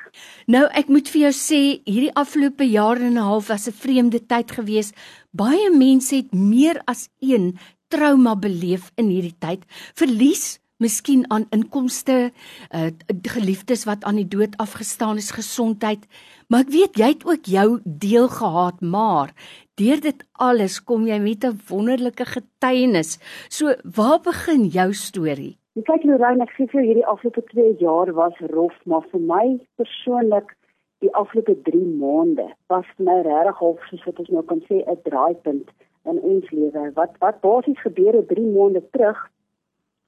Nou 0.45 0.63
ek 0.77 0.87
moet 0.93 1.09
vir 1.09 1.21
jou 1.21 1.31
sê, 1.33 1.61
hierdie 1.85 2.13
afgelope 2.13 2.65
jaar 2.69 3.01
en 3.01 3.17
'n 3.17 3.27
half 3.29 3.47
was 3.47 3.67
'n 3.67 3.73
vreemde 3.73 4.19
tyd 4.25 4.51
gewees. 4.51 4.93
Baie 5.31 5.71
mense 5.71 6.15
het 6.15 6.33
meer 6.33 6.81
as 6.85 7.09
een 7.19 7.57
trauma 7.89 8.35
beleef 8.35 8.91
in 8.95 9.09
hierdie 9.09 9.37
tyd. 9.39 9.65
Verlies 9.95 10.59
miskien 10.77 11.23
aan 11.31 11.47
inkomste, 11.55 12.31
uh, 12.75 12.89
geliefdes 13.23 13.85
wat 13.85 14.03
aan 14.03 14.19
die 14.19 14.27
dood 14.27 14.57
afgestaan 14.57 15.17
is, 15.21 15.31
gesondheid. 15.31 16.07
Maar 16.49 16.65
ek 16.65 16.73
weet 16.73 16.99
jy 16.99 17.11
het 17.13 17.25
ook 17.25 17.45
jou 17.49 17.67
deel 17.83 18.27
gehad, 18.27 18.81
maar 18.81 19.31
deur 19.79 20.01
dit 20.01 20.25
alles 20.33 20.79
kom 20.83 21.07
jy 21.07 21.19
met 21.19 21.45
'n 21.45 21.59
wonderlike 21.69 22.25
getuienis. 22.25 23.19
So, 23.49 23.75
waar 23.83 24.19
begin 24.19 24.65
jou 24.67 24.93
storie? 24.93 25.57
Kyk 25.75 26.03
Lorraine, 26.03 26.43
ek 26.43 26.53
sê 26.55 26.69
vir 26.71 26.81
hierdie 26.81 27.05
afgelope 27.05 27.41
2 27.51 27.75
jaar 27.79 28.13
was 28.13 28.37
rof, 28.39 28.73
maar 28.85 29.03
vir 29.11 29.19
my 29.19 29.59
persoonlik 29.75 30.55
die 31.03 31.11
afgelope 31.13 31.55
3 31.67 31.85
maande 31.99 32.47
was 32.67 32.85
vir 32.95 33.05
my 33.05 33.21
regtig 33.21 33.59
half 33.59 33.79
soos 33.89 34.05
wat 34.05 34.19
ons 34.19 34.29
nou 34.29 34.43
kan 34.43 34.61
sê 34.69 34.83
'n 34.87 35.01
draaipunt 35.03 35.67
in 36.05 36.19
ons 36.19 36.51
lewe. 36.51 36.91
Wat 36.93 37.11
wat 37.19 37.41
basies 37.41 37.81
gebeur 37.81 38.13
het 38.13 38.27
3 38.27 38.45
maande 38.45 38.83
terug 38.91 39.19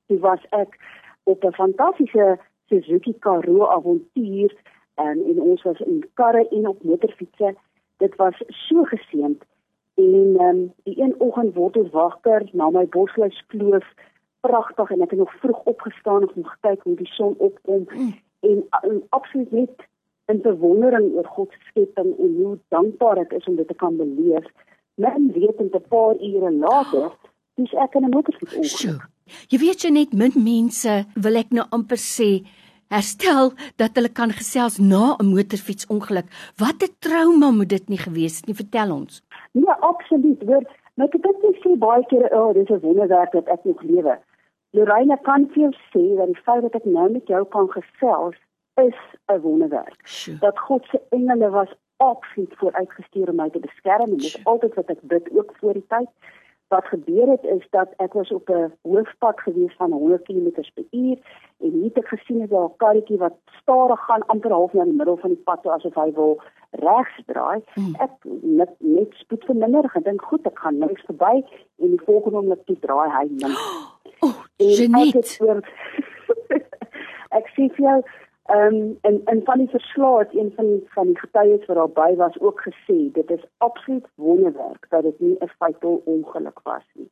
toe 0.07 0.19
was 0.19 0.43
ek 0.49 0.79
op 1.23 1.43
'n 1.43 1.53
fantastiese 1.53 2.39
Suzuki 2.67 3.13
Karoo 3.19 3.65
avontuur 3.67 4.55
en, 4.95 5.23
en 5.29 5.41
ons 5.41 5.63
was 5.63 5.79
in 5.79 6.03
karre 6.13 6.47
en 6.49 6.67
op 6.67 6.83
motorfietsse. 6.83 7.55
Dit 7.97 8.15
was 8.15 8.43
so 8.47 8.83
geseënd 8.83 9.43
en 9.97 10.37
um, 10.39 10.73
die 10.83 11.01
een 11.01 11.15
oggend 11.17 11.55
word 11.55 11.77
ons 11.77 11.89
wakker 11.91 12.49
na 12.51 12.69
my 12.69 12.85
Bosluis 12.85 13.43
kloof 13.47 13.85
pragtig 14.45 14.91
en 14.93 15.01
ek 15.01 15.09
het 15.09 15.19
nog 15.19 15.33
vroeg 15.41 15.63
opgestaan 15.63 16.27
om 16.27 16.43
te 16.43 16.57
kyk 16.61 16.83
hoe 16.83 16.95
die 16.95 17.09
son 17.09 17.33
opkom 17.37 17.87
mm. 17.89 18.13
en, 18.39 18.63
en 18.81 19.01
absoluut 19.09 19.51
net 19.51 19.87
in 20.29 20.41
bewondering 20.41 21.13
oor 21.15 21.25
God 21.25 21.51
se 21.51 21.59
skepping 21.71 22.13
en 22.19 22.35
hoe 22.35 22.57
dankbaar 22.75 23.23
ek 23.23 23.33
is 23.39 23.47
om 23.49 23.55
dit 23.55 23.67
te 23.67 23.73
kan 23.73 23.97
beleef. 23.97 24.45
Men 25.01 25.31
weet 25.33 25.59
'n 25.61 25.71
paar 25.89 26.15
ure 26.29 26.51
later, 26.51 27.11
dis 27.55 27.73
ek 27.73 27.95
in 27.95 28.05
'n 28.05 28.09
motorfiets 28.09 28.55
ongeluk. 28.55 29.09
Jy 29.49 29.59
weet 29.59 29.83
jy 29.83 29.91
net 29.91 30.13
min 30.13 30.33
mense 30.35 31.05
wil 31.15 31.35
ek 31.35 31.51
nou 31.51 31.65
amper 31.71 31.97
sê 31.97 32.45
herstel 32.93 33.51
dat 33.81 33.97
hulle 33.99 34.09
kan 34.09 34.31
gesels 34.31 34.77
na 34.79 35.15
'n 35.19 35.31
motorfietsongeluk. 35.33 36.27
Wat 36.57 36.83
'n 36.83 36.95
trauma 36.99 37.51
moet 37.51 37.69
dit 37.69 37.89
nie 37.89 37.97
gewees 37.97 38.37
het 38.37 38.47
nie, 38.47 38.55
vertel 38.55 38.91
ons. 38.91 39.21
Nee, 39.51 39.77
absoluut. 39.91 40.41
Hoor, 40.47 40.63
maar 40.95 41.07
ek 41.07 41.21
dink 41.21 41.41
jy 41.41 41.53
sê 41.63 41.77
baie 41.77 42.05
keer, 42.05 42.27
"O, 42.31 42.47
oh, 42.47 42.53
dis 42.53 42.69
'n 42.69 42.79
wonderwerk 42.79 43.31
dat 43.31 43.47
ek 43.47 43.63
nog 43.63 43.81
lewe." 43.81 44.19
Lorraine 44.71 45.17
kan 45.23 45.47
vir 45.53 45.61
jou 45.63 45.73
sê 45.93 46.17
dat 46.17 46.27
die 46.27 46.41
feit 46.45 46.61
dat 46.61 46.75
ek 46.75 46.85
nou 46.85 47.11
met 47.11 47.27
jou 47.27 47.45
kan 47.45 47.67
gesels 47.71 48.35
is 48.75 48.99
'n 49.27 49.39
wonderwerk. 49.41 49.99
Sure. 50.03 50.37
Dat 50.39 50.59
God 50.59 50.85
se 50.91 51.01
engele 51.09 51.49
was 51.49 51.69
absoluut 51.97 52.53
vooruitgestuur 52.55 53.29
om 53.29 53.35
my 53.35 53.49
te 53.49 53.59
beskerm 53.59 54.01
en 54.01 54.17
dit 54.17 54.23
is 54.23 54.45
altyd 54.45 54.73
wat 54.73 54.89
ek 54.89 55.01
bid 55.01 55.31
ook 55.31 55.53
voor 55.59 55.73
die 55.73 55.85
tyd 55.87 56.09
wat 56.67 56.85
gebeur 56.85 57.27
het 57.27 57.43
is 57.43 57.67
dat 57.69 57.93
ek 57.97 58.13
was 58.13 58.31
op 58.31 58.49
'n 58.49 58.73
hoofpad 58.81 59.39
gewees 59.39 59.75
van 59.75 59.91
100 59.91 60.23
km/h 60.23 61.19
en 61.59 61.83
het 61.83 61.97
ek 61.97 62.07
gesien 62.07 62.41
'n 62.41 62.71
karretjie 62.77 63.17
wat 63.17 63.35
stadig 63.61 63.99
gaan 63.99 64.25
amper 64.25 64.51
half 64.51 64.73
na 64.73 64.83
die 64.83 64.93
middel 64.93 65.17
van 65.17 65.29
die 65.29 65.43
pad 65.43 65.61
toe 65.61 65.71
asof 65.71 65.95
hy 65.95 66.11
wil 66.13 66.41
regs 66.71 67.21
draai. 67.25 67.61
Hmm. 67.73 67.95
Ek 67.99 68.11
net 68.41 68.69
net 68.79 69.13
spoed 69.13 69.43
verminder 69.43 69.91
en 69.93 70.01
dink 70.03 70.21
goed, 70.21 70.45
ek 70.45 70.59
gaan 70.59 70.77
links 70.77 71.05
verby 71.05 71.43
en 71.79 71.89
die 71.89 72.05
volgende 72.05 72.37
oomblik 72.37 72.65
toe 72.65 72.79
draai 72.79 73.09
hy 73.09 73.27
links. 73.29 73.65
Oh, 74.19 74.33
Jeanette. 74.57 75.61
Ek 77.37 77.47
sê 77.53 77.67
vir 77.75 77.83
jou 77.85 77.97
Ehm 78.47 78.75
um, 78.75 78.97
en 79.01 79.21
en 79.25 79.41
van 79.43 79.57
die 79.57 79.69
verslae 79.69 80.19
het 80.19 80.33
een 80.33 80.51
van 80.55 80.81
van 80.85 81.05
die 81.05 81.19
getuies 81.19 81.65
wat 81.65 81.75
daarby 81.75 82.15
was 82.15 82.39
ook 82.39 82.61
gesê 82.61 83.11
dit 83.11 83.31
is 83.31 83.43
absoluut 83.57 84.05
wonderwerk 84.15 84.85
dat 84.89 85.01
dit 85.03 85.19
nie 85.19 85.35
'n 85.39 85.47
fatal 85.57 86.01
ongeluk 86.05 86.59
was 86.63 86.85
nie. 86.93 87.09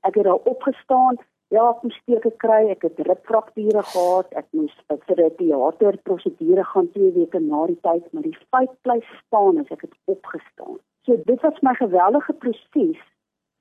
Ek 0.00 0.14
het 0.14 0.24
daar 0.24 0.44
opgestaan, 0.52 1.16
ja, 1.48 1.68
ek 1.70 1.82
moes 1.82 1.94
steke 1.94 2.32
kry, 2.36 2.68
ek 2.68 2.82
het 2.82 2.98
ribfrakture 2.98 3.82
gehad, 3.82 4.32
ek 4.32 4.46
moes 4.50 4.74
vir 4.86 5.24
'n 5.24 5.34
teater 5.36 5.96
prosedure 6.02 6.64
gaan 6.64 6.90
2 6.90 7.12
weke 7.12 7.38
na 7.38 7.66
die 7.66 7.80
tyd, 7.80 8.12
maar 8.12 8.22
die 8.22 8.38
feit 8.50 8.72
bly 8.82 9.00
staan 9.26 9.58
as 9.58 9.70
ek 9.70 9.80
het 9.80 9.94
opgestaan. 10.04 10.78
So 11.02 11.16
dit 11.24 11.40
was 11.40 11.60
my 11.60 11.74
geweldige 11.74 12.32
proses 12.32 13.00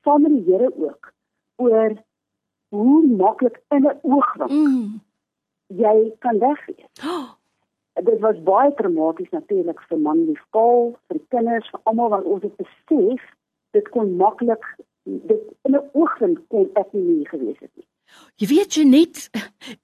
saam 0.01 0.21
met 0.21 0.31
die 0.31 0.53
Here 0.53 0.71
ook 0.77 1.13
oor 1.55 1.91
hoe 2.69 3.05
maklik 3.07 3.61
in 3.69 3.83
'n 3.83 3.99
oogwink 4.01 4.51
mm 4.51 5.08
jy 5.69 6.13
kan 6.19 6.39
wegwees. 6.39 6.87
Oh. 7.05 7.35
Dit 7.99 8.19
was 8.23 8.37
baie 8.47 8.71
traumaties 8.77 9.29
natuurlik 9.35 9.81
vir 9.89 9.99
man 9.99 10.21
lief 10.25 10.39
Paul, 10.55 10.93
vir 11.07 11.17
die 11.17 11.25
kinders, 11.33 11.67
vir 11.73 11.81
almal 11.83 12.13
wat 12.13 12.23
ons 12.23 12.45
het 12.45 12.55
besef 12.55 13.25
dit 13.75 13.89
kon 13.91 14.13
maklik 14.15 14.63
dit 15.03 15.41
in 15.67 15.75
'n 15.75 15.89
oogwink 15.93 16.39
kon 16.47 16.69
ek 16.73 16.93
nie 16.93 17.03
meer 17.03 17.27
gewees 17.27 17.59
het 17.59 17.71
nie. 17.75 17.87
Jy 18.39 18.47
weet 18.47 18.75
jy 18.77 18.83
net 18.83 19.29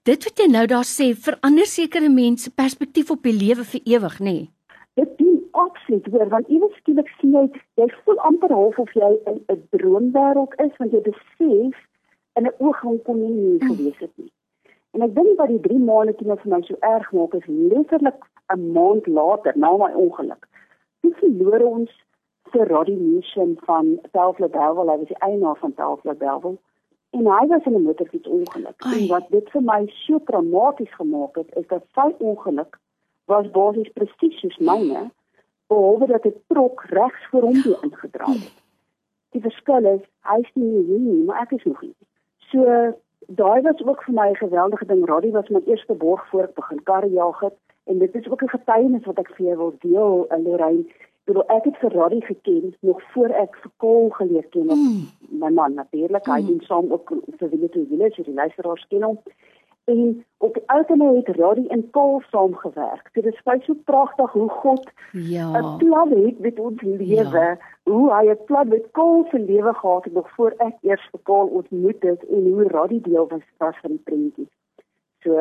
dit 0.03 0.23
wat 0.27 0.39
jy 0.39 0.47
nou 0.47 0.65
daar 0.65 0.87
sê 0.87 1.13
verander 1.27 1.65
sekere 1.65 2.09
mense 2.09 2.51
perspektief 2.51 3.11
op 3.11 3.23
die 3.23 3.33
lewe 3.33 3.63
vir 3.63 3.81
ewig, 3.85 4.19
nê? 4.19 4.23
Nee. 4.23 4.49
Dit 4.93 5.17
doen 5.17 5.43
absoluut 5.51 6.05
hoor 6.11 6.29
want 6.29 6.47
iewers 6.47 6.77
skielik 6.77 7.09
sien 7.19 7.33
jy 7.33 7.45
jy 7.81 7.87
voel 8.03 8.19
amper 8.29 8.53
half 8.53 8.79
of 8.79 8.93
jy 8.93 9.11
in 9.25 9.43
'n 9.49 9.67
droomwêreld 9.71 10.53
is 10.65 10.77
want 10.77 10.91
jy 10.91 11.01
besef 11.01 11.75
in 12.37 12.43
'n 12.47 12.55
oogwink 12.59 13.03
kon 13.03 13.19
nie 13.19 13.33
meer 13.33 13.61
mm. 13.63 13.67
gewees 13.69 13.99
het 13.99 14.17
nie. 14.17 14.31
En 14.95 15.03
ek 15.03 15.15
dink 15.15 15.39
wat 15.39 15.51
die 15.51 15.59
3 15.59 15.79
maande 15.83 16.13
toe 16.15 16.35
vir 16.39 16.51
my 16.51 16.61
so 16.63 16.77
erg 16.89 17.07
maak 17.11 17.33
is 17.35 17.47
letterlik 17.47 18.21
'n 18.55 18.71
maand 18.77 19.07
later 19.07 19.53
na 19.55 19.71
my 19.81 19.91
ongeluk. 20.03 20.47
Dis 21.03 21.17
verloor 21.19 21.65
ons 21.69 21.91
vir 22.53 22.67
Roddy 22.67 22.95
Mission 22.95 23.57
van 23.65 23.99
Telfla 24.11 24.47
Belwel, 24.47 24.89
hy 24.89 24.97
was 25.01 25.11
die 25.11 25.23
eienaar 25.27 25.59
van 25.59 25.73
Telfla 25.73 26.13
Belwel. 26.13 26.57
En 27.11 27.27
hy 27.27 27.47
was 27.47 27.65
in 27.65 27.75
'n 27.75 27.83
motorfietsongeluk. 27.83 28.79
En 28.95 29.07
wat 29.07 29.27
dit 29.29 29.49
vir 29.49 29.61
my 29.61 29.81
so 30.05 30.19
traumaties 30.19 30.93
gemaak 30.95 31.35
het, 31.35 31.55
is 31.55 31.67
dat 31.67 31.83
sy 31.95 32.09
ongeluk 32.19 32.79
was 33.25 33.51
basies 33.51 33.91
presies 33.93 34.39
soos 34.39 34.57
myne, 34.57 35.11
behalwe 35.67 36.07
dat 36.07 36.23
dit 36.23 36.37
trok 36.47 36.83
regs 36.89 37.27
voor 37.29 37.41
hom 37.41 37.61
die 37.61 37.77
ingedraai 37.81 38.39
het. 38.39 38.57
Die 39.31 39.41
verskil 39.41 39.85
is 39.85 40.03
hy 40.21 40.39
is 40.39 40.51
nie 40.53 40.83
hier 40.83 40.99
nie, 40.99 41.23
maar 41.23 41.41
ek 41.41 41.51
is 41.51 41.63
nog 41.63 41.79
hier. 41.79 41.97
So 42.37 42.93
daai 43.27 43.61
was 43.61 43.83
ook 43.85 44.03
vir 44.03 44.13
my 44.13 44.29
'n 44.29 44.35
geweldige 44.35 44.85
ding. 44.85 45.05
Radie 45.05 45.31
was 45.31 45.49
my 45.49 45.61
eerste 45.65 45.93
borg 45.93 46.27
voor 46.29 46.43
ek 46.43 46.53
begin 46.53 46.83
karjag 46.83 47.39
het 47.39 47.57
en 47.83 47.99
dit 47.99 48.15
is 48.15 48.29
ook 48.29 48.41
'n 48.43 48.57
getuienis 48.57 49.05
wat 49.05 49.19
ek 49.19 49.29
vir 49.35 49.45
jou 49.45 49.57
wil 49.57 49.73
deel 49.79 50.25
in 50.29 50.43
Lorraine. 50.43 50.85
Ek 51.25 51.37
ek 51.47 51.63
het 51.63 51.77
vir 51.77 51.91
Radie 51.91 52.25
geken 52.25 52.75
nog 52.79 53.01
voor 53.13 53.29
ek 53.29 53.55
vir 53.55 53.71
Kol 53.77 54.09
geleer 54.09 54.45
ken. 54.49 54.65
Mm. 54.65 55.07
My 55.29 55.49
man 55.49 55.73
natuurlik, 55.73 56.25
mm. 56.25 56.33
hy 56.33 56.45
doen 56.45 56.61
saam 56.61 56.91
ook 56.91 57.11
vir 57.37 57.49
Wille 57.49 57.69
to 57.69 57.85
Wille, 57.89 58.11
so 58.11 58.23
die 58.23 58.33
luisteraars 58.33 58.87
ken 58.87 59.03
hom 59.03 59.19
en 59.85 60.25
op 60.37 60.57
algemeen 60.65 61.15
het 61.15 61.35
Roddy 61.35 61.67
en 61.67 61.89
Paul 61.89 62.21
saamgewerk. 62.29 63.09
Dit 63.13 63.25
is 63.25 63.43
baie 63.43 63.61
so 63.61 63.73
pragtig 63.73 64.31
hoe 64.31 64.49
God 64.49 64.91
ja. 65.11 65.47
'n 65.61 65.77
plan 65.77 66.09
het 66.09 66.39
met 66.39 66.59
ons 66.59 66.81
lewe, 66.81 67.39
ja. 67.39 67.57
hoe 67.83 68.13
hy 68.13 68.29
'n 68.29 68.43
plan 68.45 68.67
met 68.67 68.91
Paul 68.91 69.25
se 69.29 69.39
lewe 69.39 69.73
gehad 69.73 70.03
het 70.03 70.13
nog 70.13 70.29
voor 70.31 70.53
ek 70.57 70.75
eers 70.81 71.07
vir 71.11 71.19
Paul 71.19 71.47
ontmoet 71.47 72.01
het 72.03 72.25
en 72.25 72.51
hoe 72.51 72.67
Roddy 72.67 73.01
deel 73.01 73.27
was, 73.27 73.45
was 73.57 73.77
van 73.81 73.89
die 73.89 74.01
prentjie. 74.03 74.49
So, 75.19 75.37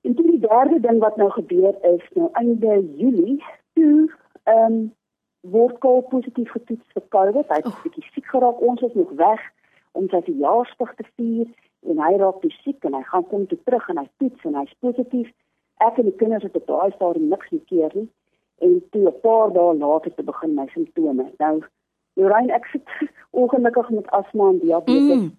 en 0.00 0.14
toe 0.14 0.26
die 0.30 0.48
derde 0.48 0.80
ding 0.80 0.98
wat 0.98 1.16
nou 1.16 1.30
gebeur 1.30 1.74
is, 1.82 2.04
nou 2.14 2.28
einde 2.32 2.92
Julie, 2.96 3.44
toe 3.72 4.12
ehm 4.42 4.72
um, 4.72 4.94
word 5.40 5.78
kaal 5.78 6.00
positief 6.00 6.50
getoets 6.50 6.92
vir 6.92 7.02
COVID. 7.08 7.48
Hy 7.48 7.54
het 7.54 7.64
'n 7.64 7.68
oh. 7.68 7.82
bietjie 7.82 8.08
siek 8.12 8.26
geraak. 8.26 8.60
Ons 8.60 8.80
is 8.80 8.94
nog 8.94 9.10
weg 9.10 9.40
om 9.92 10.08
sy 10.08 10.20
verjaarsdag 10.22 10.94
te 10.94 11.04
vier 11.14 11.46
en 11.90 12.02
hy 12.02 12.12
raak 12.20 12.40
te 12.42 12.50
siek 12.62 12.84
en 12.84 12.94
hy 12.94 13.02
gaan 13.02 13.26
kom 13.30 13.46
toe 13.46 13.58
terug 13.64 13.88
en 13.88 13.98
hy 14.02 14.06
toets 14.18 14.44
en 14.44 14.58
hy's 14.60 14.76
positief. 14.80 15.32
Ek 15.84 15.98
en 16.00 16.08
die 16.08 16.18
kinders 16.20 16.46
het 16.46 16.56
op 16.56 16.66
daai 16.66 16.92
stadium 16.94 17.28
niks 17.32 17.48
gekeer 17.52 17.90
nie 17.94 18.08
en 18.64 18.82
toe 18.90 19.08
'n 19.08 19.20
paar 19.20 19.52
dae 19.52 19.74
later 19.74 20.14
te 20.14 20.22
begin 20.22 20.54
my 20.54 20.66
simptome. 20.74 21.26
Nou 21.38 21.62
Lorraine 22.16 22.52
ek 22.52 22.66
sit 22.72 22.88
ongelukkig 23.40 23.90
met 23.90 24.10
asma 24.10 24.48
en 24.48 24.58
diabetes. 24.58 25.22
Mm. 25.22 25.36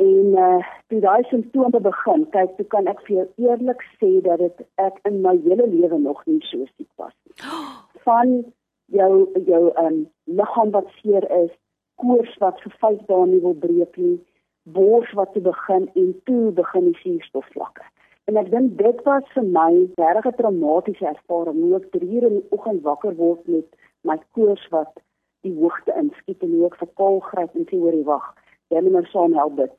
En 0.00 0.26
uh 0.46 0.64
toe 0.88 1.00
daai 1.00 1.22
simptome 1.28 1.80
begin, 1.80 2.26
kyk, 2.30 2.56
toe 2.56 2.66
kan 2.66 2.86
ek 2.86 3.00
vir 3.06 3.16
jou 3.16 3.26
eerlik 3.46 3.82
sê 4.00 4.20
dat 4.24 4.38
dit 4.38 4.62
ek 4.74 5.00
in 5.08 5.20
my 5.22 5.36
hele 5.44 5.66
lewe 5.66 5.98
nog 5.98 6.22
nie 6.26 6.40
so 6.48 6.64
siek 6.76 6.88
was 6.96 7.14
nie. 7.24 7.34
Van 8.06 8.44
jou 8.86 9.12
jou 9.46 9.62
um 9.84 10.06
liggaam 10.24 10.70
wat 10.70 10.88
seer 11.00 11.26
is, 11.42 11.50
koors 11.96 12.36
wat 12.38 12.60
vir 12.64 12.74
5 12.80 13.06
dae 13.06 13.26
nie 13.26 13.42
wil 13.44 13.54
breek 13.54 13.96
nie, 13.96 14.18
bors 14.62 15.12
wat 15.12 15.32
te 15.32 15.40
begin 15.40 15.90
en 15.94 16.20
toe 16.24 16.50
begin 16.52 16.84
die 16.84 16.98
suurstofvlakke. 17.02 17.82
En 18.24 18.36
ek 18.36 18.50
dink 18.50 18.78
dit 18.78 19.02
was 19.04 19.24
vir 19.34 19.44
my 19.44 19.72
'n 19.72 19.92
regtig 19.96 20.36
traumatiese 20.36 21.06
ervaring. 21.06 21.60
Hoe 21.60 21.76
ek 21.76 21.90
3 21.90 22.10
uur 22.14 22.26
in 22.28 22.36
die 22.38 22.46
oggend 22.50 22.82
wakker 22.82 23.16
word 23.16 23.46
met 23.48 23.66
my 24.02 24.16
koors 24.32 24.68
wat 24.70 25.00
die 25.40 25.54
hoogte 25.54 25.92
inskiet 25.96 26.42
en 26.42 26.52
hoe 26.52 26.66
ek 26.66 26.76
vir 26.82 26.90
Paul 27.00 27.20
gryp 27.20 27.54
en 27.54 27.66
sê 27.66 27.78
hoor 27.78 27.96
jy 27.96 28.04
wag, 28.04 28.26
jy 28.68 28.80
moet 28.80 28.92
my 28.92 29.04
saam 29.12 29.32
help 29.32 29.56
bid. 29.56 29.76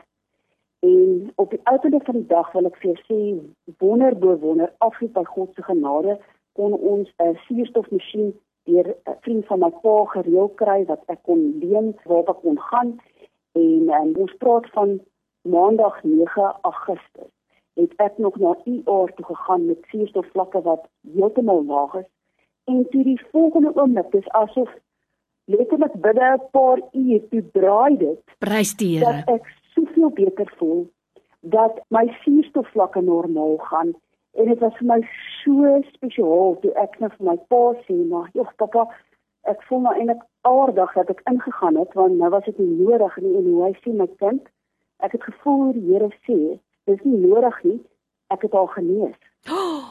En 0.82 1.32
op 1.36 1.50
die 1.50 1.62
uiteinde 1.64 2.00
van 2.04 2.16
die 2.16 2.28
dag 2.28 2.52
wil 2.52 2.66
ek 2.66 2.78
vir 2.82 2.92
jou 2.92 3.00
sê 3.08 3.20
wonder 3.80 4.16
bo 4.18 4.38
wonder 4.38 4.74
afgeet 4.78 5.14
by 5.14 5.24
God 5.24 5.54
se 5.56 5.62
genade 5.62 6.18
kon 6.58 6.74
ons 6.74 7.10
'n 7.20 7.38
suurstofmasjien 7.46 8.34
deur 8.66 8.88
'n 8.90 9.18
vriend 9.22 9.46
van 9.46 9.60
my 9.60 9.70
pa 9.84 9.96
gereël 10.14 10.50
kry 10.62 10.86
wat 10.86 11.04
ek 11.08 11.22
kon 11.24 11.42
leen 11.62 11.94
waar 12.06 12.30
ek 12.34 12.42
kon 12.42 12.60
gaan 12.60 13.00
en, 13.52 13.90
en 13.90 14.16
ons 14.16 14.34
praat 14.38 14.70
van 14.76 15.00
maandag 15.42 16.04
9 16.04 16.56
Augustus. 16.62 17.32
Het 17.74 17.94
ek 17.96 18.18
nog 18.18 18.36
na 18.40 18.56
UR 18.66 19.14
toe 19.16 19.26
gegaan 19.26 19.66
met 19.66 19.78
suurstofvlakke 19.92 20.62
wat 20.62 20.88
heeltemal 21.14 21.66
laag 21.66 21.94
is. 21.94 22.10
En 22.64 22.86
toe 22.90 23.04
die 23.04 23.22
volgende 23.32 23.72
oomblik 23.76 24.12
dis 24.12 24.30
asof 24.30 24.70
letterlik 25.46 25.94
binne 25.94 26.34
'n 26.34 26.50
paar 26.52 26.80
ure 26.92 27.28
toe 27.30 27.44
draai 27.52 27.98
dit 27.98 28.20
prys 28.38 28.76
die 28.76 28.98
Here. 28.98 29.24
dat 29.26 29.36
ek 29.36 29.46
soveel 29.74 30.10
beter 30.10 30.54
voel 30.58 30.90
dat 31.40 31.80
my 31.88 32.06
suurstofvlakke 32.24 33.02
normaal 33.02 33.58
gaan. 33.58 33.94
En 34.32 34.46
dit 34.46 34.60
was 34.60 34.78
vir 34.78 34.88
my 34.88 35.02
so 35.44 35.82
spesiaal 35.94 36.60
toe 36.62 36.74
ek 36.74 37.00
net 37.00 37.14
vir 37.18 37.26
my 37.32 37.38
pa 37.48 37.64
sê 37.88 37.96
maar 38.12 38.30
jog 38.34 38.56
pappa 38.56 38.88
ek 39.50 39.64
voel 39.68 39.80
nou 39.86 39.94
eintlik 39.96 40.24
aardig 40.42 40.94
dat 40.94 41.10
ek 41.10 41.22
ingegaan 41.30 41.78
het 41.78 41.94
want 41.94 42.18
nou 42.18 42.30
was 42.30 42.46
dit 42.46 42.58
nie 42.58 42.86
nodig 42.86 43.18
nie 43.18 43.38
en 43.38 43.48
hoe 43.52 43.64
hy 43.64 43.72
sê 43.82 43.94
my 43.94 44.08
kind 44.18 44.50
ek 45.02 45.12
het 45.18 45.24
gevoel 45.24 45.72
die 45.74 45.88
Here 45.90 46.10
sê 46.28 46.60
dis 46.90 47.02
nie 47.04 47.18
nodig 47.28 47.64
nie. 47.64 47.80
Ek 48.34 48.46
het 48.46 48.54
al 48.56 48.70
genees. 48.72 49.18
Oh, 49.52 49.90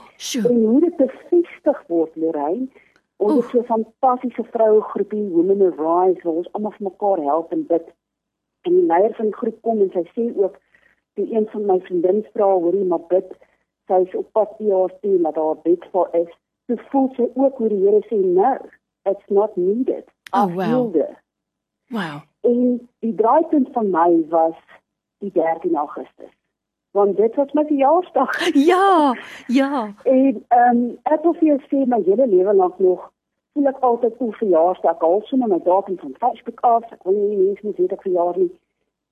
en 0.49 0.62
hoe 0.64 0.81
dit 0.81 0.97
bevestig 0.97 1.82
word, 1.93 2.14
Lorraine, 2.17 2.69
ons 3.20 3.35
het 3.37 3.50
so 3.50 3.61
'n 3.61 3.69
fantastiese 3.69 4.44
vroue 4.52 4.81
groepie 4.93 5.29
Women 5.35 5.62
of 5.67 5.79
Rise 5.79 6.23
waar 6.25 6.38
ons 6.41 6.53
almal 6.53 6.73
vir 6.79 6.88
mekaar 6.91 7.20
help 7.31 7.53
en 7.53 7.67
bid. 7.67 7.87
En 8.64 8.73
die 8.73 8.87
leier 8.87 9.14
van 9.14 9.26
die 9.26 9.38
groep 9.41 9.62
kom 9.62 9.81
en 9.81 9.91
sy 9.93 10.05
sê 10.17 10.25
ook 10.37 10.56
die 11.14 11.35
een 11.35 11.46
van 11.53 11.67
my 11.67 11.81
vriendinne 11.81 12.25
vra 12.32 12.49
hoorie 12.53 12.85
maar 12.85 13.06
bid. 13.08 13.31
Sy 13.87 14.00
is 14.06 14.14
op 14.14 14.32
pad 14.32 14.55
hier 14.58 14.91
toe 15.03 15.19
na 15.19 15.32
haar 15.35 15.56
bid 15.62 15.85
vir 15.93 16.08
is. 16.12 16.32
Sy 16.67 16.76
voel 16.91 17.08
sy 17.17 17.29
ook 17.35 17.56
hoe 17.58 17.69
die 17.69 17.82
Here 17.85 18.00
sê 18.08 18.17
no, 18.17 18.56
it's 19.02 19.29
not 19.29 19.56
needed. 19.56 20.05
Oh 20.32 20.55
wow. 20.55 20.94
Wow. 21.88 22.20
En 22.41 22.88
die 22.99 23.14
draaipunt 23.14 23.69
van 23.73 23.91
my 23.91 24.25
was 24.29 24.56
die 25.19 25.32
13 25.32 25.76
Augustus 25.76 26.31
want 26.91 27.17
dit 27.17 27.35
was 27.35 27.52
my 27.52 27.64
verjaarsdag. 27.64 28.52
Ja, 28.73 29.17
ja. 29.47 29.94
En 30.02 30.44
ehm 30.49 30.76
um, 30.76 30.99
ek 31.02 31.23
wil 31.23 31.35
vir 31.38 31.47
jou 31.49 31.58
sê 31.69 31.87
my 31.87 32.02
hele 32.05 32.26
lewe 32.26 32.55
lank 32.55 32.79
nog 32.79 33.11
voel 33.52 33.67
ek 33.70 33.82
altyd 33.87 34.17
hoe 34.19 34.32
verjaarsdag 34.38 35.03
al 35.06 35.23
sommer 35.25 35.49
my 35.49 35.61
datum 35.64 35.99
van 35.99 36.14
Facebook 36.19 36.61
af. 36.61 36.85
Ek 36.91 37.03
wil 37.03 37.14
nie 37.14 37.37
mense 37.37 37.67
moet 37.67 37.76
weet 37.76 37.93
ek 37.93 38.03
verjaar 38.06 38.38
nie. 38.38 38.50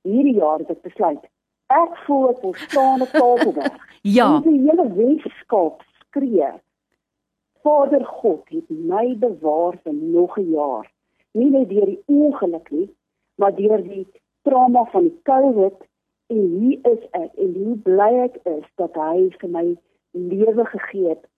Hierdie 0.08 0.34
jaar 0.38 0.58
het 0.58 0.70
ek 0.70 0.82
besluit. 0.82 1.24
Ek 1.66 1.96
voel 2.06 2.30
ek 2.32 2.42
wil 2.42 2.54
staan 2.54 3.02
op 3.06 3.14
Tafelberg. 3.20 3.78
ja. 4.02 4.28
En 4.34 4.50
die 4.50 4.64
hele 4.66 4.88
wetenskap 4.94 5.82
skree. 6.00 6.50
Vader 7.62 8.04
God 8.04 8.48
het 8.48 8.68
my 8.68 9.16
bewaar 9.18 9.78
vir 9.82 9.94
nog 9.94 10.38
'n 10.38 10.50
jaar. 10.50 10.92
Nie 11.32 11.50
net 11.50 11.68
deur 11.68 11.86
die 11.86 12.02
ongeluk 12.06 12.70
nie, 12.70 12.94
maar 13.34 13.54
deur 13.54 13.82
die 13.82 14.06
trauma 14.42 14.84
van 14.84 15.02
die 15.02 15.20
COVID 15.22 15.76
en 16.26 16.40
hier 16.60 16.78
is 16.92 17.02
ek 17.10 17.34
en 17.34 17.54
hoe 17.54 17.76
bly 17.76 18.12
ek 18.24 18.36
is 18.44 18.66
dat 18.74 18.94
hy 18.94 19.30
vir 19.40 19.50
my 19.50 19.76
lewe 20.10 20.64
gegee 20.64 21.08
het 21.08 21.28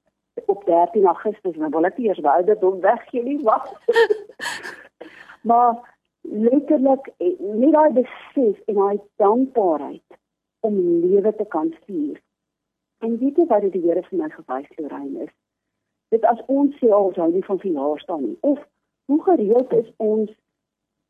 op 0.47 0.65
13 0.65 1.05
Augustus. 1.05 1.57
Nou 1.57 1.71
wil 1.71 1.85
ek 1.85 1.99
eers 1.99 2.21
wou 2.21 2.45
dat 2.45 2.61
hom 2.61 2.81
weggee 2.81 3.23
nie 3.23 3.43
wag 3.43 3.73
maar 5.49 5.97
letterlik 6.23 7.13
nie 7.39 7.73
daai 7.73 7.93
besef 7.93 8.59
en 8.67 8.75
daai 8.75 8.99
dankbaarheid 9.17 10.19
om 10.61 10.75
lewe 11.05 11.35
te 11.37 11.45
kan 11.45 11.75
vier. 11.87 12.21
En 13.01 13.19
weet 13.19 13.37
jy 13.37 13.47
wat 13.49 13.73
die 13.73 13.81
Here 13.81 14.03
vir 14.03 14.19
my 14.19 14.29
gewys 14.29 14.69
Lorraine? 14.77 15.25
is 15.25 15.33
dit 16.11 16.25
as 16.25 16.43
ons 16.47 16.77
sê 16.83 16.91
ons 16.95 17.17
hou 17.17 17.31
nie 17.33 17.45
van 17.47 17.59
verjaarsdag 17.63 18.21
nie 18.21 18.37
of 18.41 18.59
hoe 19.11 19.23
gereeld 19.23 19.73
is 19.73 19.89
ons 19.97 20.31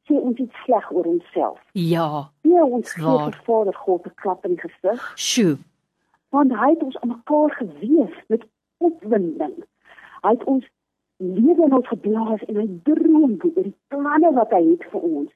sê 0.08 0.16
ons 0.18 0.38
iets 0.38 0.62
sleg 0.64 0.86
oor 0.92 1.06
onsself. 1.06 1.58
Ja. 1.72 2.30
Ja, 2.42 2.64
ons 2.64 2.92
gee 2.92 3.16
vir 3.24 3.36
Vader 3.46 3.76
God 3.84 4.06
'n 4.06 4.14
klap 4.22 4.44
in 4.44 4.56
die 4.56 4.62
gesig. 4.66 5.12
Sjoe. 5.16 5.58
Want 6.30 6.52
hy 6.52 6.70
het 6.70 6.82
ons 6.82 6.98
aan 7.00 7.08
mekaar 7.16 7.50
gewees 7.50 8.16
met 8.28 8.46
opwinding. 8.78 9.56
Hy 10.22 10.30
het 10.30 10.44
ons 10.44 10.66
lewe 11.16 11.64
in 11.66 11.74
ons 11.74 11.88
geblaas 11.88 12.42
en 12.48 12.56
hy 12.56 12.68
droom 12.82 13.36
oor 13.44 13.62
die 13.62 13.76
planne 13.88 14.32
wat 14.32 14.50
hy 14.56 14.62
het 14.70 14.84
vir 14.92 15.00
ons. 15.00 15.30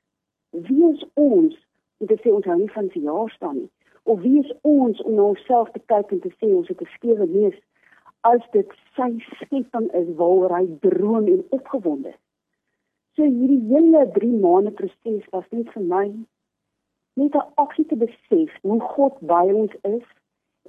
Wie 0.51 0.91
is 0.93 1.05
ons 1.15 1.57
om 1.99 2.07
te 2.07 2.17
sê 2.23 2.33
ons 2.33 2.45
hou 2.45 2.59
nie 2.59 2.73
van 2.73 2.89
verjaarsdag 2.91 3.53
nie? 3.53 3.71
Of 4.05 4.21
wie 4.21 4.41
is 4.41 4.53
ons 4.63 5.03
om 5.03 5.15
na 5.15 5.23
onsself 5.23 5.71
te 5.73 5.81
kyk 5.93 6.13
en 6.13 6.21
te 6.21 6.33
sê 6.41 6.51
ons 6.57 6.69
het 6.69 6.81
'n 6.81 6.95
skewe 6.97 7.27
neus 7.27 7.59
as 8.31 8.43
dit 8.57 8.77
sy 8.97 9.11
skepping 9.41 9.89
is 10.01 10.11
waaroor 10.21 10.55
hy 10.59 10.67
droom 10.87 11.29
en 11.29 11.43
opgewonde 11.59 12.13
is? 12.15 12.21
So 13.15 13.23
hierdie 13.23 13.63
hele 13.71 14.07
3 14.17 14.31
maande 14.43 14.73
proses 14.75 15.27
was 15.33 15.47
net 15.55 15.71
vir 15.75 15.85
my 15.95 16.07
net 17.21 17.35
'n 17.39 17.49
aksie 17.65 17.87
te 17.91 17.97
besef 17.97 18.51
hoe 18.63 18.81
God 18.95 19.21
by 19.33 19.45
ons 19.63 19.75
is 19.97 20.07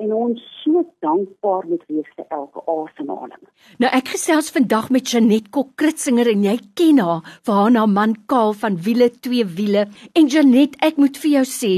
en 0.03 0.11
ons 0.13 0.41
so 0.63 0.83
dankbaar 1.05 1.63
moet 1.71 1.83
wees 1.87 2.09
vir 2.17 2.25
elke 2.37 2.61
asemhaling. 2.67 3.43
Nou 3.79 3.89
ek 3.99 4.11
gesels 4.15 4.51
vandag 4.57 4.89
met 4.91 5.07
Janet 5.11 5.49
Kokritsinger 5.55 6.27
en 6.33 6.43
jy 6.43 6.57
ken 6.75 6.99
haar 6.99 7.23
vir 7.45 7.53
haar 7.59 7.71
naam 7.71 7.93
man 7.95 8.15
Kaal 8.31 8.53
van 8.53 8.77
wiele 8.87 9.09
twee 9.09 9.45
wiele 9.57 9.87
en 10.13 10.27
Janet 10.27 10.75
ek 10.89 10.97
moet 11.01 11.17
vir 11.23 11.31
jou 11.37 11.45
sê 11.53 11.73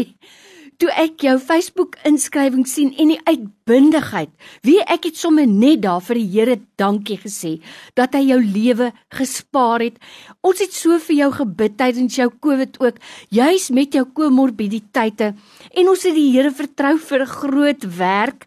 toe 0.77 0.89
ek 0.93 1.23
jou 1.25 1.35
Facebook 1.41 1.97
inskrywing 2.05 2.67
sien 2.69 2.91
en 3.01 3.11
die 3.13 3.19
uitbundigheid. 3.25 4.29
Wie 4.65 4.77
ek 4.85 5.09
het 5.09 5.17
sommer 5.17 5.47
net 5.49 5.81
daar 5.85 6.03
vir 6.05 6.19
die 6.21 6.29
Here 6.37 6.57
dankie 6.77 7.17
gesê 7.17 7.57
dat 7.97 8.13
hy 8.13 8.27
jou 8.27 8.39
lewe 8.43 8.91
gespaar 9.17 9.81
het. 9.87 9.97
Ons 10.45 10.61
het 10.61 10.73
so 10.77 10.99
vir 11.07 11.15
jou 11.23 11.31
gebid 11.39 11.77
tydens 11.81 12.17
jou 12.19 12.29
Covid 12.29 12.77
ook, 12.83 12.99
juis 13.33 13.69
met 13.73 13.97
jou 13.97 14.05
komorbiditeite 14.05 15.33
en 15.73 15.89
ons 15.89 16.05
het 16.05 16.17
die 16.17 16.29
Here 16.35 16.53
vertrou 16.53 16.97
vir 16.97 17.21
'n 17.21 17.33
groot 17.39 17.83
werk. 17.97 18.45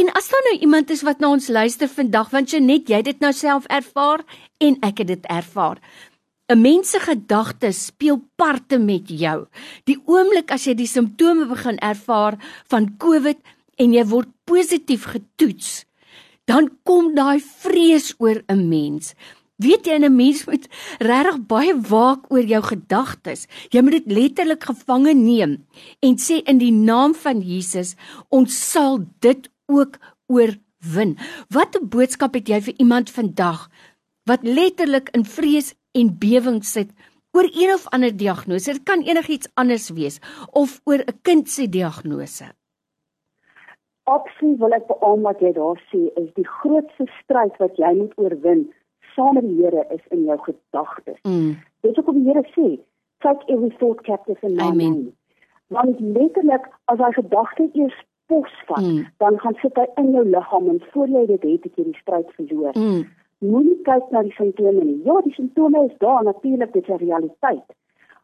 En 0.00 0.08
as 0.16 0.28
daar 0.28 0.44
nou 0.48 0.58
iemand 0.60 0.90
is 0.90 1.02
wat 1.02 1.18
na 1.20 1.28
ons 1.28 1.48
luister 1.48 1.88
vandag 1.88 2.30
want 2.30 2.52
jy 2.52 2.60
net 2.60 2.88
jy 2.88 3.02
dit 3.02 3.20
nou 3.20 3.32
self 3.32 3.66
ervaar 3.66 4.22
en 4.58 4.76
ek 4.86 5.02
het 5.02 5.06
dit 5.06 5.26
ervaar. 5.26 5.80
'n 6.50 6.60
Mens 6.60 6.90
se 6.90 6.98
gedagtes 6.98 7.84
speel 7.84 8.18
parte 8.36 8.78
met 8.78 9.06
jou. 9.06 9.46
Die 9.86 9.98
oomblik 10.06 10.50
as 10.50 10.64
jy 10.66 10.74
die 10.74 10.88
simptome 10.90 11.46
begin 11.46 11.78
ervaar 11.78 12.38
van 12.66 12.88
COVID 12.98 13.38
en 13.78 13.92
jy 13.94 14.02
word 14.10 14.28
positief 14.44 15.06
getoets, 15.12 15.84
dan 16.50 16.72
kom 16.82 17.14
daai 17.14 17.38
vrees 17.38 18.14
oor 18.18 18.42
'n 18.48 18.68
mens. 18.68 19.14
Weet 19.62 19.86
jy 19.86 19.98
'n 19.98 20.16
mens 20.16 20.44
moet 20.46 20.66
regtig 20.98 21.46
baie 21.46 21.74
waak 21.74 22.26
oor 22.32 22.42
jou 22.42 22.62
gedagtes. 22.62 23.46
Jy 23.70 23.82
moet 23.82 23.92
dit 23.92 24.06
letterlik 24.06 24.64
gevange 24.64 25.14
neem 25.14 25.66
en 26.02 26.16
sê 26.18 26.42
in 26.44 26.58
die 26.58 26.72
naam 26.72 27.14
van 27.14 27.40
Jesus, 27.40 27.94
ons 28.28 28.70
sal 28.70 29.06
dit 29.20 29.50
ook 29.66 29.98
oorwin. 30.26 31.16
Wat 31.48 31.76
'n 31.76 31.88
boodskap 31.88 32.34
het 32.34 32.48
jy 32.48 32.60
vir 32.60 32.74
iemand 32.78 33.10
vandag 33.10 33.70
wat 34.24 34.42
letterlik 34.42 35.08
in 35.16 35.24
vrees 35.24 35.74
en 35.92 36.18
bewing 36.18 36.64
sit 36.64 36.90
oor 37.32 37.46
een 37.52 37.72
of 37.74 37.88
ander 37.94 38.16
diagnose. 38.16 38.72
Dit 38.72 38.82
kan 38.82 39.02
enigiets 39.02 39.48
anders 39.54 39.90
wees 39.90 40.18
of 40.52 40.80
oor 40.84 40.98
'n 41.06 41.18
kind 41.22 41.48
se 41.48 41.68
diagnose. 41.68 42.44
Opsie 44.04 44.56
wil 44.58 44.72
ek 44.74 44.86
beamoen 44.88 45.22
wat 45.22 45.40
jy 45.40 45.52
daar 45.52 45.78
sê 45.92 46.00
is 46.18 46.30
die 46.34 46.46
grootste 46.48 47.06
stryd 47.22 47.56
wat 47.62 47.76
jy 47.76 47.92
moet 47.98 48.12
oorwin 48.18 48.72
saam 49.14 49.34
met 49.34 49.46
die 49.46 49.62
Here 49.62 49.84
is 49.94 50.04
in 50.10 50.24
jou 50.24 50.38
gedagtes. 50.38 51.18
Mm. 51.22 51.56
Dit 51.84 51.98
is 51.98 52.04
wat 52.04 52.14
die 52.14 52.24
Here 52.26 52.44
sê, 52.56 52.68
take 53.22 53.44
every 53.52 53.70
thought 53.78 54.02
captive 54.06 54.38
in 54.42 54.54
my 54.56 54.62
Amen. 54.62 54.76
mind. 54.76 55.12
Want 55.68 56.00
letterlik 56.00 56.66
as 56.84 56.98
hy 56.98 57.12
gedagte 57.12 57.68
eers 57.74 57.98
posvat, 58.26 58.82
Mm. 58.82 59.06
dan 59.18 59.38
gaan 59.38 59.54
sit 59.62 59.76
hy 59.76 59.86
in 59.96 60.12
jou 60.12 60.24
liggaam 60.24 60.68
en 60.68 60.80
voor 60.92 61.08
jy 61.08 61.26
dit 61.26 61.42
het, 61.42 61.64
het 61.64 61.76
jy 61.76 61.84
die 61.84 61.98
stryd 62.00 62.30
verloor. 62.34 62.74
Mm. 62.74 63.04
Moenie 63.40 63.78
kyk 63.86 64.10
na 64.12 64.22
die 64.22 64.34
simptome 64.36 64.84
nie. 64.84 65.00
Ja, 65.04 65.20
die 65.24 65.32
simptome 65.32 65.84
is 65.86 65.96
daar, 65.98 66.24
natuurlik, 66.24 66.72
dit 66.72 66.88
is 66.88 66.94
'n 66.94 67.04
realiteit. 67.04 67.68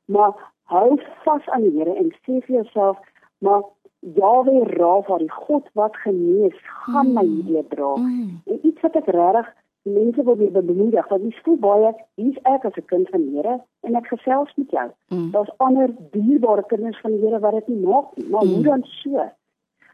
Maar 0.04 0.32
hou 0.64 1.00
vas 1.24 1.48
aan 1.48 1.62
die 1.62 1.78
Here 1.78 1.94
en 1.94 2.10
sê 2.24 2.40
vir 2.44 2.54
jouself, 2.56 2.98
maar 3.38 3.62
Jahwe 4.00 4.64
Rafa, 4.64 5.18
die 5.18 5.30
God 5.30 5.68
wat 5.72 5.96
genees, 5.96 6.54
gaan 6.62 7.12
my 7.12 7.24
hierdeur 7.24 7.66
dra. 7.68 7.96
Mm. 7.96 8.40
En 8.46 8.58
iets 8.62 8.80
wat 8.80 8.96
ek 8.96 9.06
regtig 9.06 9.54
mense 9.82 10.22
wil 10.24 10.36
weer 10.36 10.50
bemoedig, 10.50 11.08
want 11.08 11.22
jy 11.22 11.32
voel 11.42 11.56
baie, 11.56 11.94
hier's 12.14 12.38
ek 12.42 12.64
as 12.64 12.76
'n 12.76 12.84
kind 12.86 13.08
van 13.08 13.20
die 13.20 13.36
Here 13.36 13.60
en 13.82 13.94
ek 13.96 14.06
gesels 14.06 14.54
met 14.56 14.70
jou. 14.70 14.90
Mm. 15.08 15.30
Daar's 15.30 15.56
ander 15.56 15.88
dierbare 16.10 16.64
kinders 16.66 17.00
van 17.00 17.10
die 17.10 17.20
Here 17.20 17.38
wat 17.40 17.52
dit 17.52 17.68
nie 17.68 17.86
maak 17.86 18.16
nie, 18.16 18.28
maar 18.28 18.44
Mm. 18.44 18.54
hoe 18.54 18.62
dan 18.62 18.82
so? 18.84 19.30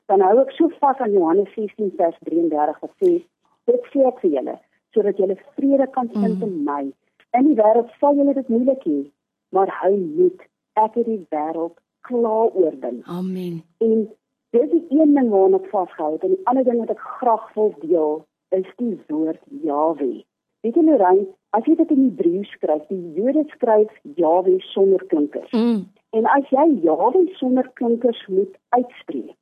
Dan 0.06 0.20
hou 0.20 0.38
ek 0.40 0.50
so 0.50 0.68
vas 0.68 0.98
aan 0.98 1.12
Johannes 1.12 1.54
16 1.54 1.92
vers 1.96 2.16
33 2.24 2.80
wat 2.80 2.90
sê, 3.00 3.24
dit 3.64 3.82
sê 3.92 4.06
ek 4.06 4.18
vir 4.20 4.30
julle 4.30 4.58
sodat 4.92 5.16
julle 5.16 5.37
vrede 5.56 5.87
kan 5.90 6.08
vind 6.12 6.38
Mm. 6.38 6.42
in 6.42 6.64
my. 6.64 6.92
In 7.32 7.44
die 7.49 7.56
wêreld 7.56 7.90
sal 8.00 8.14
julle 8.16 8.34
dit 8.34 8.49
moeilik 8.49 8.82
hê, 8.84 9.11
maar 9.50 9.68
hou 9.82 9.96
moed, 9.96 10.40
ek 10.76 10.94
het 10.94 11.06
die 11.06 11.26
wêreld 11.30 11.76
klaar 12.00 12.50
oorwin. 12.54 13.02
Amen. 13.06 13.62
En 13.80 14.08
dis 14.50 14.70
die 14.70 14.84
een 14.90 15.14
ding 15.14 15.30
waarna 15.30 15.56
ek 15.56 15.70
vasgehou 15.70 16.12
het 16.12 16.22
en 16.25 16.34
die 16.37 16.44
ander 16.46 16.64
ding 16.64 16.78
wat 16.78 16.90
ek 16.90 16.99
graag 17.00 17.54
wil 17.54 17.75
deel 17.80 18.25
is 18.50 18.66
die 18.76 19.00
woord 19.08 19.40
Jahwe. 19.62 20.25
Weet 20.61 20.75
jy 20.76 20.82
Lorraine, 20.84 21.26
as 21.50 21.64
jy 21.64 21.75
dit 21.76 21.90
in 21.90 22.02
Hebreë 22.11 22.44
skryf, 22.44 22.82
die 22.88 23.12
Jode 23.16 23.44
skryf 23.54 23.90
Jahwe 24.16 24.58
sonder 24.61 25.04
klinkers. 25.06 25.50
Mm. 25.52 25.87
En 26.12 26.26
as 26.26 26.44
jy 26.50 26.66
Jahwe 26.84 27.28
sonder 27.38 27.70
klinkers 27.75 28.26
moet 28.28 28.56
uitspreek, 28.68 29.38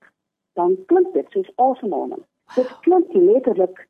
dan 0.55 0.77
klink 0.87 1.13
dit 1.15 1.27
soos 1.31 1.51
asemhaling. 1.57 2.23
Dit 2.55 2.71
klink 2.81 3.13
letterlik 3.15 3.89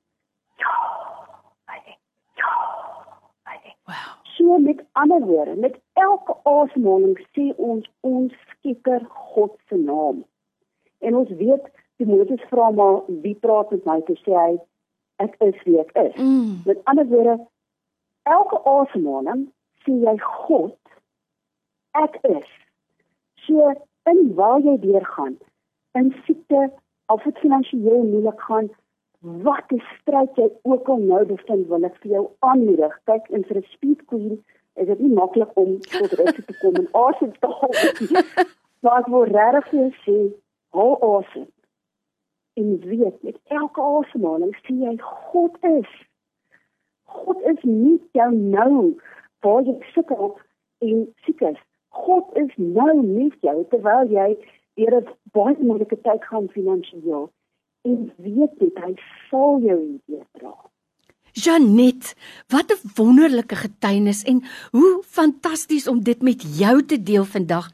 Jahwe. 0.56 1.94
Jahwe. 2.40 3.70
Wow. 3.86 4.20
So 4.40 4.58
met 4.58 4.84
ander 4.92 5.20
woorde, 5.20 5.54
met 5.54 5.80
elke 5.92 6.36
asemhaling 6.42 7.18
sê 7.36 7.50
ons 7.56 7.90
ons 8.00 8.32
Skepper 8.48 9.02
God 9.34 9.52
se 9.68 9.76
naam. 9.76 10.22
En 10.98 11.16
ons 11.16 11.28
weet 11.28 11.66
Timoteus 12.00 12.46
vra 12.48 12.70
maar 12.70 13.02
wie 13.20 13.34
praat 13.34 13.70
met 13.70 13.84
my 13.84 13.98
te 14.08 14.16
sê 14.22 14.32
hy 14.32 14.54
ek 15.20 15.36
is 15.44 15.58
wie 15.66 15.76
ek 15.82 15.92
is. 15.92 16.16
Mm. 16.16 16.62
Met 16.64 16.80
ander 16.88 17.04
woorde, 17.12 17.36
elke 18.22 18.62
asemhaling 18.64 19.44
sê 19.84 19.98
jy 20.06 20.16
God 20.24 20.96
ek 22.00 22.16
is. 22.30 22.48
So 23.44 23.74
in 24.08 24.22
waar 24.40 24.64
jy 24.64 24.78
deurgaan, 24.80 25.36
in 26.00 26.14
siekte 26.24 26.70
of 27.12 27.28
dit 27.28 27.44
finansiëel 27.44 28.08
moeilik 28.08 28.40
gaan, 28.48 28.72
wat 29.20 29.72
'n 29.72 29.82
stryd 30.00 30.36
jy 30.36 30.48
ook 30.62 30.88
al 30.88 30.98
nou 30.98 31.24
bevind, 31.26 31.66
wil 31.68 31.84
ek 31.84 31.96
vir 32.02 32.10
jou 32.10 32.24
aanmoedig. 32.38 33.00
Kyk, 33.04 33.28
in 33.28 33.44
vir 33.44 33.56
'n 33.56 33.66
speed 33.74 34.04
queen 34.04 34.44
is 34.74 34.86
dit 34.86 34.98
nie 34.98 35.14
maklik 35.14 35.50
om 35.54 35.78
tot 35.80 36.12
rus 36.12 36.34
te 36.46 36.54
kom 36.60 36.74
en 36.74 36.88
asem 37.06 37.32
te 37.38 37.46
haal. 37.46 37.76
nie. 38.00 38.24
Maar 38.80 38.98
ek 39.00 39.06
wil 39.12 39.24
regtig 39.24 39.66
vir 39.68 39.80
jou 39.80 39.90
sê, 40.04 40.18
hou 40.72 41.18
asem. 41.18 41.46
En 42.56 42.78
weet, 42.80 43.22
met 43.22 43.38
elke 43.44 43.80
asemhaling 43.80 44.54
sien 44.64 44.80
jy 44.82 44.96
God 44.98 45.58
is. 45.60 45.90
God 47.02 47.42
is 47.42 47.62
nie 47.62 48.00
jou 48.12 48.30
nou 48.34 48.96
waar 49.40 49.62
jy 49.62 49.76
sukkel 49.92 50.38
en 50.78 51.14
siek 51.26 51.40
is. 51.40 51.60
God 51.88 52.36
is 52.36 52.56
nou 52.56 53.02
met 53.02 53.36
jou 53.40 53.64
terwyl 53.68 54.08
jy 54.08 54.30
deur 54.80 54.96
'n 55.00 55.08
baie 55.36 55.56
moeilike 55.58 56.00
tyd 56.00 56.24
gaan 56.24 56.48
finansiëel. 56.48 57.30
En 57.88 58.12
weet 58.16 58.58
dit, 58.58 58.82
hy 58.84 58.92
sal 59.30 59.62
jou 59.64 59.78
hierdeur 59.78 60.26
dra. 60.36 60.54
Janet, 61.32 62.14
wat 62.48 62.72
'n 62.72 62.90
wonderlike 62.96 63.56
getuienis 63.56 64.22
en 64.24 64.42
hoe 64.70 65.02
fantasties 65.06 65.86
om 65.88 66.02
dit 66.02 66.22
met 66.22 66.42
jou 66.58 66.82
te 66.84 67.02
deel 67.02 67.24
vandag 67.24 67.70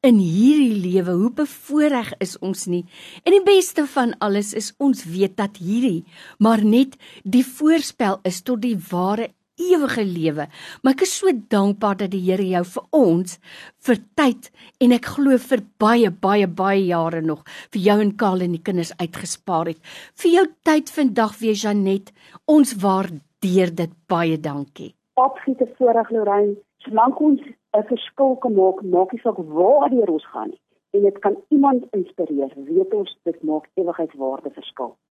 in 0.00 0.18
hierdie 0.18 0.76
lewe. 0.82 1.10
Hoe 1.10 1.32
bevoorreg 1.32 2.12
is 2.18 2.38
ons 2.38 2.66
nie. 2.66 2.84
En 3.22 3.32
die 3.32 3.42
beste 3.42 3.86
van 3.86 4.18
alles 4.18 4.52
is 4.54 4.72
ons 4.78 5.04
weet 5.04 5.36
dat 5.36 5.56
hierdie 5.56 6.04
maar 6.38 6.64
net 6.64 6.96
die 7.22 7.46
voorspel 7.46 8.18
is 8.22 8.42
tot 8.42 8.62
die 8.62 8.78
ware 8.90 9.30
ewige 9.70 10.04
lewe. 10.04 10.46
Maar 10.82 10.96
ek 10.96 11.04
is 11.06 11.14
so 11.18 11.32
dankbaar 11.54 11.96
dat 12.02 12.12
die 12.14 12.22
Here 12.26 12.46
jou 12.46 12.64
vir 12.74 12.84
ons 12.98 13.38
vir 13.86 14.00
tyd 14.18 14.50
en 14.82 14.94
ek 14.96 15.10
glo 15.14 15.38
vir 15.38 15.62
baie 15.82 16.10
baie 16.10 16.46
baie 16.46 16.84
jare 16.86 17.22
nog 17.22 17.44
vir 17.74 17.80
jou 17.88 17.98
en 18.04 18.14
Karl 18.16 18.44
en 18.46 18.56
die 18.56 18.62
kinders 18.62 18.94
uitgespaar 18.98 19.72
het. 19.72 19.80
Vir 20.18 20.30
jou 20.36 20.46
tyd 20.68 20.90
vandag 20.90 21.38
weer 21.40 21.58
Janet, 21.58 22.12
ons 22.46 22.74
waardeer 22.82 23.74
dit 23.74 23.94
baie 24.08 24.38
dankie. 24.38 24.92
Absolute 25.20 25.68
voorreg 25.78 26.10
Lorraine, 26.10 26.56
solank 26.84 27.20
ons 27.20 27.40
'n 27.76 27.84
verskil 27.88 28.36
kan 28.42 28.54
maak, 28.54 28.82
maak 28.82 29.12
nie 29.12 29.20
saak 29.22 29.38
waar 29.38 29.88
deur 29.90 30.10
ons 30.10 30.26
gaan 30.32 30.48
nie. 30.48 30.60
En 30.92 31.02
dit 31.02 31.18
kan 31.24 31.36
iemand 31.48 31.84
inspireer, 31.96 32.52
weet 32.56 32.94
ons 32.94 33.18
dit 33.24 33.42
maak 33.42 33.68
ewigheidswaarde 33.74 34.50
verskil. 34.50 34.96